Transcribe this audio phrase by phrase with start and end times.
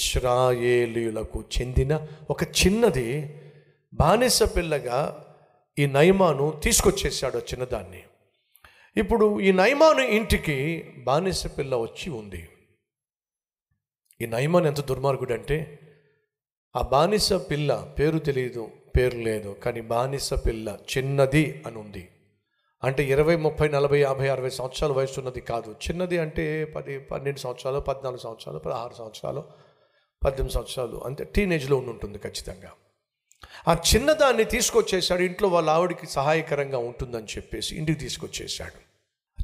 [0.00, 3.40] ఇస్రాయేలీలకు చెందిన ఒక చిన్నది
[3.94, 5.26] బానిస పిల్లగా
[5.78, 8.02] ఈ నయమాను తీసుకొచ్చేసాడు ఆ చిన్నదాన్ని.
[8.96, 12.48] ఇప్పుడు ఈ నయమాను ఇంటికి బానిస పిల్ల వచ్చి ఉంది.
[14.20, 15.78] ఈ నయమాన్ ఎంత దుర్మార్గుడు అంటే
[16.76, 22.08] ఆ బానిస పిల్ల పేరు తెలియదు పేరు లేదు కానీ బానిస పిల్ల చిన్నది అని ఉంది.
[22.84, 25.70] అంటే ఇరవై ముప్పై నలభై యాభై అరవై సంవత్సరాల వయసు ఉన్నది కాదు.
[25.70, 29.69] చిన్నది అంటే పది పన్నెండు సంవత్సరాలు పద్నాలుగు సంవత్సరాలు పదహారు సంవత్సరాలు
[30.24, 31.04] పద్దెనిమిది సంవత్సరాలు.
[31.04, 32.72] అంటే టీనేజ్లో ఉంటుంది ఖచ్చితంగా.
[33.68, 38.90] ఆ చిన్నదాన్ని తీసుకొచ్చేసాడు ఇంట్లో వాళ్ళ ఆవిడికి సహాయకరంగా ఉంటుందని చెప్పేసి ఇంటికి తీసుకొచ్చేసాడు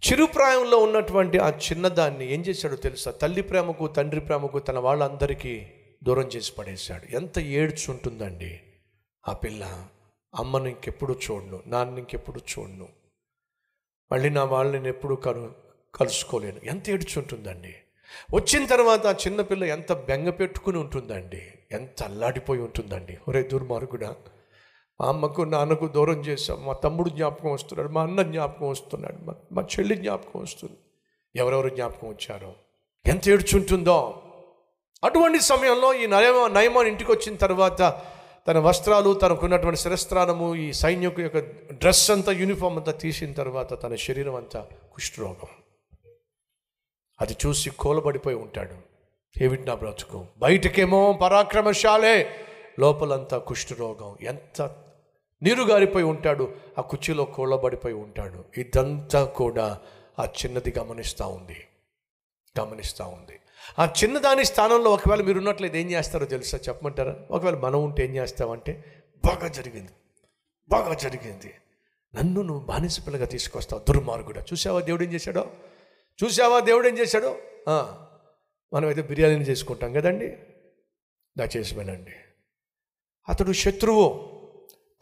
[0.09, 3.11] చిరుప్రాయంలో ఉన్నటువంటి ఆ చిన్నదాన్ని ఏం చేశాడో తెలుసా?
[3.11, 5.67] తల్లి ప్రేమకు తండ్రి ప్రేమకు తన వాళ్ళందరికీ
[6.05, 7.17] దూరం చేసి పడేశాడు.
[7.17, 8.61] ఎంత ఏడ్చుంటుందండి.
[9.29, 9.89] ఆ పిల్ల
[10.35, 12.89] అమ్మను ఇంకెప్పుడు చూడను నాన్న ఇంకెప్పుడు చూడను
[14.13, 15.55] మళ్ళీ నా వాళ్ళని ఎప్పుడు కను
[15.95, 16.61] కలుసుకోలేను.
[16.65, 17.75] ఎంత ఏడ్చుంటుందండి.
[18.35, 21.43] వచ్చిన తర్వాత ఆ చిన్నపిల్ల ఎంత బెంగ పెట్టుకుని ఉంటుందండి.
[21.73, 23.19] ఎంత అల్లాడిపోయి ఉంటుందండి.
[23.29, 24.15] ఒరే దుర్మార్గుడా
[25.01, 27.89] మా అమ్మకు నాన్నకు దూరం చేశాం మా తమ్ముడు జ్ఞాపకం వస్తున్నాడు.
[27.89, 29.25] మా అన్న జ్ఞాపకం వస్తున్నాడు.
[29.25, 30.77] మా మా చెల్లి జ్ఞాపకం వస్తుంది.
[31.37, 32.55] ఎవరెవరు జ్ఞాపకం వచ్చారో.
[33.07, 34.23] ఎంత ఏడ్చుంటుందో.
[35.05, 38.03] అటువంటి సమయంలో ఈ నయమ నయమాన్ ఇంటికి వచ్చిన తర్వాత
[38.49, 41.39] తన వస్త్రాలు తనకున్నటువంటి శిరస్త్రానము ఈ సైన్యకు యొక్క
[41.73, 45.66] డ్రెస్ అంతా యూనిఫామ్ అంతా తీసిన తర్వాత తన శరీరం అంతా కుష్ఠరోగం.
[47.21, 48.75] అది చూసి కోలబడిపోయి ఉంటాడు.
[49.45, 50.27] ఏమిటి నా బ్రతుకు.
[50.39, 52.31] బయటకేమో పరాక్రమశాలే.
[52.81, 54.17] లోపలంతా కుష్ఠరోగం.
[54.21, 54.63] ఎంత
[55.43, 58.45] నీరుగారిపోయి ఉంటాడు ఆ కుర్చీలో కోళ్ళబడిపోయి ఉంటాడు.
[58.57, 59.81] ఇదంతా కూడా
[60.19, 61.67] ఆ చిన్నది గమనిస్తూ ఉంది.
[62.61, 63.41] గమనిస్తూ ఉంది.
[63.79, 66.59] ఆ చిన్నదాని స్థానంలో ఒకవేళ మీరు ఉన్నట్లయితే ఏం చేస్తారో తెలుసా?
[66.59, 67.17] చెప్పమంటారా?
[67.31, 69.93] ఒకవేళ మనం ఉంటే ఏం చేస్తామంటే బాగా జరిగింది.
[70.69, 71.55] బాగా జరిగింది.
[72.15, 74.41] నన్ను నువ్వు బానిస పిల్లగా తీసుకొస్తావు దుర్మార్గుడా.
[74.41, 75.47] చూసావా దేవుడు ఏం చేశాడో?
[76.25, 77.39] చూసావా దేవుడు ఏం చేశాడో?
[78.73, 80.29] మనమైతే బిర్యానీని చేసుకుంటాం కదండి.
[81.37, 82.15] దయచేసి వెళ్ళండి
[83.29, 84.07] అతడు శత్రువు.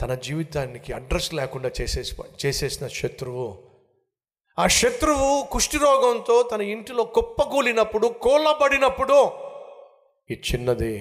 [0.00, 2.14] తన జీవితానికి అడ్రస్ లేకుండా చేసేసి
[2.46, 3.70] చేసేసిన శత్రువు.
[4.58, 9.18] ఆ శత్రువు కుష్ఠిరోగంతో తన ఇంటిలో కుప్పకూలినప్పుడు కోలబడినప్పుడు
[10.30, 10.94] ఈ చిన్నది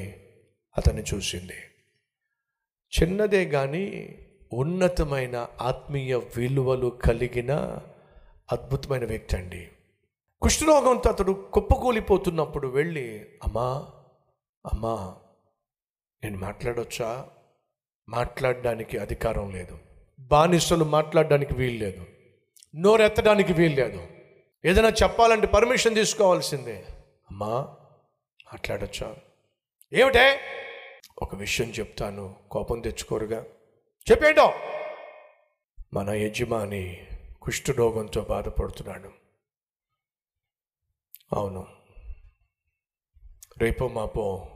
[0.77, 1.59] అతన్ని చూసింది.
[2.95, 3.85] చిన్నదే కానీ
[4.53, 7.79] ఉన్నతమైన ఆత్మీయ విలువలు కలిగిన
[8.51, 9.69] అద్భుతమైన వ్యక్తి అండి.
[10.43, 13.87] కుష్ఠరోగంతో అతడు కుప్పకూలిపోతున్నప్పుడు వెళ్ళి అమ్మా
[14.73, 15.15] అమ్మా
[16.23, 17.29] నేను మాట్లాడొచ్చా?
[18.09, 19.79] మాట్లాడడానికి అధికారం లేదు.
[20.19, 22.05] బానిసలు మాట్లాడడానికి వీలు లేదు.
[22.75, 24.07] నోరెత్తడానికి వీలు లేదు.
[24.65, 26.85] ఏదైనా చెప్పాలంటే పర్మిషన్ తీసుకోవాల్సిందే.
[27.31, 27.59] అమ్మా
[28.53, 29.15] మాట్లాడొచ్చా?
[29.93, 30.39] ఏమిటే?
[31.21, 33.45] ఒక విషయం చెప్తాను కోపం తెచ్చుకోరుగా.
[34.11, 34.53] చెప్పేంటో?
[35.93, 37.07] మన యజమాని
[37.41, 39.22] కుష్ఠరోగంతో బాధపడుతున్నాడు.
[41.33, 41.67] అవును.
[43.57, 44.47] రేపో మాపో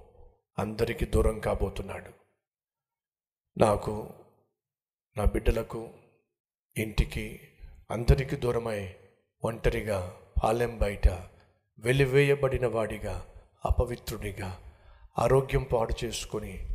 [0.59, 2.11] అందరికీ దూరం కాబోతున్నాడు.
[3.59, 4.13] నాకు
[5.17, 5.93] నా బిడ్డలకు
[6.77, 7.39] ఇంటికి
[7.91, 8.95] అందరికీ దూరమై
[9.43, 11.07] ఒంటరిగా పాలెం బయట
[11.79, 13.27] వెలివేయబడిన వాడిగా
[13.65, 14.59] అపవిత్రుడిగా
[15.19, 16.67] ఆరోగ్యం పాడు చేసుకొని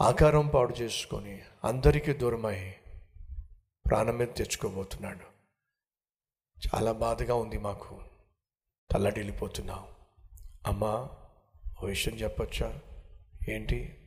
[0.00, 2.74] ఆకారం పాడు చేసుకొని అందరికీ దూరమై
[3.86, 5.32] ప్రాణమే తెచ్చుకోబోతున్నాడు.
[6.68, 8.11] చాలా బాధగా ఉంది మాకు.
[8.92, 9.86] తల్లడిల్లిపోతున్నావు.
[10.66, 11.08] అమ్మా
[11.82, 12.80] ఓ విషయం చెప్పొచ్చా?
[13.48, 13.98] ఏంటి?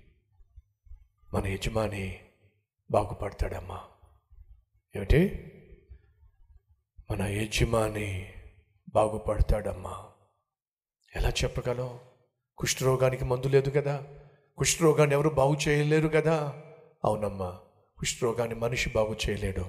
[1.33, 2.19] మన యజమాని
[2.91, 3.79] బాగుపడతాడమ్మా.
[4.95, 5.51] ఏమిటి?
[7.11, 8.33] మన యజమాని
[8.89, 10.05] బాగుపడతాడమ్మా.
[11.15, 11.99] ఎలా చెప్పగలం?
[12.57, 14.07] కుష్ఠరోగానికి మందు లేదు కదా.
[14.57, 16.63] కుష్ఠరోగాన్ని ఎవరు బాగు చేయలేరు కదా.
[17.05, 17.59] అవునమ్మా
[17.97, 19.65] కుష్ఠరోగాన్ని మనిషి బాగు చేయలేడు.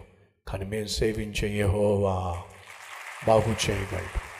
[0.49, 2.43] కానీ మేము సేవించే యహోవా.
[3.27, 4.36] బాగు చేయగలడు.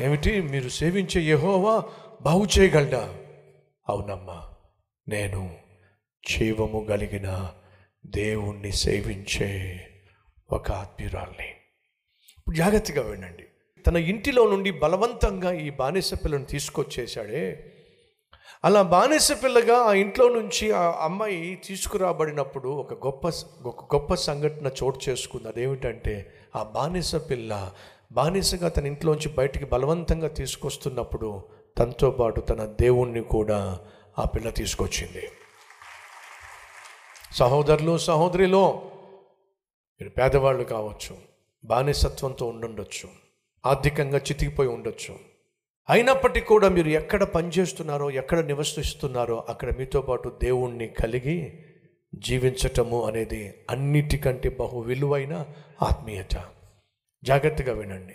[0.00, 0.40] ఏమిటి?
[0.40, 1.84] మీరు సేవించే యహోవా
[2.22, 3.16] బాగు చేయగలడా?
[3.88, 4.42] అవునమ్మా
[5.08, 5.56] నేను
[6.30, 7.52] జీవము కలిగిన
[8.06, 9.80] దేవుణ్ణి సేవించే
[10.52, 11.54] ఒక ఆత్మీయురాల్ని.
[12.56, 13.44] జాగ్రత్తగా వినండి.
[13.86, 17.72] తన ఇంటిలో నుండి బలవంతంగా ఈ బానిస పిల్లను తీసుకొచ్చేశాడే.
[18.64, 23.26] అలా బానిస పిల్లగా ఆ ఇంట్లో నుంచి ఆ అమ్మాయి తీసుకురాబడినప్పుడు ఒక గొప్ప
[23.64, 25.48] ఒక గొప్ప సంఘటన చోటు చేసుకుంది.
[25.48, 27.72] అదేమిటంటే ఆ బానిస పిల్ల
[28.14, 31.44] బానిసగా తన ఇంట్లోంచి బయటికి బలవంతంగా తీసుకొస్తున్నప్పుడు
[31.78, 33.80] తనతో పాటు తన దేవుణ్ణి కూడా
[34.18, 35.28] ఆ పిల్ల తీసుకొచ్చింది.
[37.32, 38.82] సహోదరులు సహోదరిలో
[40.00, 41.16] మీరు పేదవాళ్ళు కావచ్చు
[41.64, 43.08] బానిసత్వంతో ఉండుండొచ్చు
[43.66, 45.16] ఆర్థికంగా చితికిపోయి ఉండొచ్చు.
[45.90, 51.64] అయినప్పటికీ కూడా మీరు ఎక్కడ పనిచేస్తున్నారో ఎక్కడ నివసిస్తున్నారో అక్కడ మీతో పాటు దేవుణ్ణి కలిగి
[52.14, 55.46] జీవించటము అనేది అన్నిటికంటే బహు విలువైన
[55.82, 56.44] ఆత్మీయత.
[57.24, 58.14] జాగ్రత్తగా వినండి.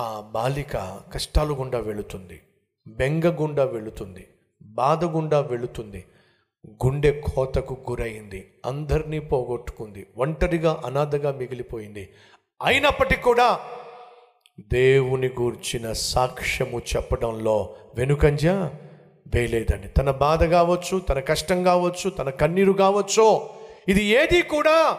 [0.00, 0.76] ఆ బాలిక
[1.14, 2.40] కష్టాలు గుండా వెళుతుంది.
[2.88, 4.28] బెంగ గుండా వెళుతుంది.
[4.62, 6.04] బాధ గుండా వెళుతుంది.
[6.66, 8.54] గుండె కోతకు గురైంది.
[8.66, 10.06] అందరినీ పోగొట్టుకుంది.
[10.16, 12.08] ఒంటరిగా అనాథగా మిగిలిపోయింది.
[12.62, 13.60] అయినప్పటికీ కూడా
[14.60, 19.88] దేవుని గూర్చిన సాక్ష్యము చెప్పడంలో వెనుకంజ వేయలేదండి.
[19.88, 23.48] తన బాధ కావచ్చు తన కష్టం కావచ్చు తన కన్నీరు కావచ్చు
[23.88, 24.98] ఇది ఏది కూడా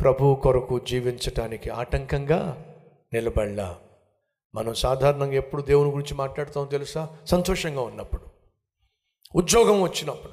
[0.00, 2.64] ప్రభు కొరకు జీవించటానికి ఆటంకంగా
[3.12, 3.78] నిలబడలా.
[4.54, 7.16] మనం సాధారణంగా ఎప్పుడు దేవుని గురించి మాట్లాడతామో తెలుసా?
[7.26, 8.22] సంతోషంగా ఉన్నప్పుడు.
[9.34, 10.32] ఉద్యోగం వచ్చినప్పుడు.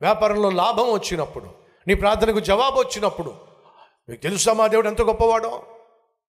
[0.00, 1.46] వ్యాపారంలో లాభం వచ్చినప్పుడు.
[1.86, 3.34] నీ ప్రార్థనకు జవాబు వచ్చినప్పుడు.
[4.08, 5.62] మీకు తెలుసా మా దేవుడు ఎంత గొప్పవాడో?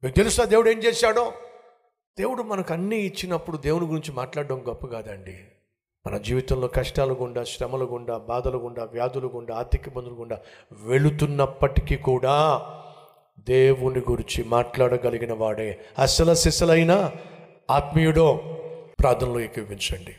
[0.03, 1.33] మీకు తెలుసా దేవుడు ఏం చేశాడో?
[2.17, 5.45] దేవుడు మనకు అన్నీ ఇచ్చినప్పుడు దేవుని గురించి మాట్లాడడం గొప్ప కాదండి.
[6.07, 10.39] మన జీవితంలో కష్టాలు గుండా శ్రమల గుండా బాధలు గుండా వ్యాధులు గుండా ఆర్థిక ఇబ్బందులు గుండా
[10.71, 12.61] వెళుతున్నప్పటికీ కూడా
[13.39, 15.79] దేవుని గురించి మాట్లాడగలిగిన వాడే.
[15.99, 17.11] అసల సిసలైన
[17.71, 18.57] ఆత్మీయుడో
[18.99, 20.15] ప్రార్థనలో ఎక్కివించండి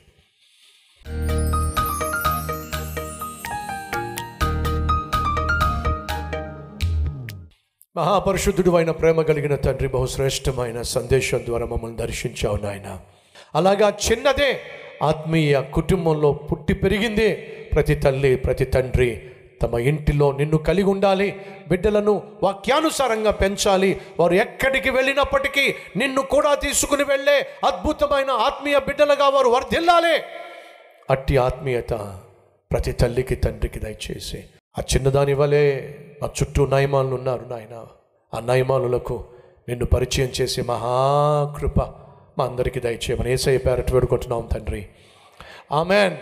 [7.96, 13.00] మహాపరిశుద్ధుడు అయిన ప్రేమ కలిగిన తండ్రి బహుశ్రేష్టమైన సందేశం ద్వారా మమ్మల్ని దర్శించావు నాయన.
[13.54, 14.60] అలాగా చిన్నదే
[15.02, 17.34] ఆత్మీయ కుటుంబంలో పుట్టి పెరిగింది
[17.74, 19.22] ప్రతి తల్లి ప్రతి తండ్రి.
[19.62, 24.00] తమ ఇంటిలో నిన్ను కలిగి ఉండాలి బిడ్డలను వాక్యానుసారంగా పెంచాలి.
[24.20, 30.22] వారు ఎక్కడికి వెళ్ళినప్పటికీ నిన్ను కూడా తీసుకుని వెళ్ళే అద్భుతమైన ఆత్మీయ బిడ్డలుగా వారు వర్ధిల్లాలి.
[31.10, 31.90] అట్టి ఆత్మీయత
[32.72, 34.44] ప్రతి తల్లికి తండ్రికి దయచేసి.
[34.78, 35.80] ఆ చిన్నదాని వలె
[36.22, 37.86] నా చుట్టూ నయమాలు ఉన్నారు నాయన.
[38.34, 39.24] ఆ నయమానులకు
[39.68, 42.05] నిన్ను పరిచయం చేసే మహాకృప
[42.40, 44.86] ఆత్మ అందరికీ దయచేయమని ఏసయ్య పేరట్ వేడుకుంటున్నాం తండ్రి.
[45.72, 46.16] ఆమెన్.